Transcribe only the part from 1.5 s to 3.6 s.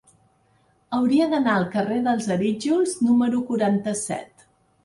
al carrer dels Arítjols número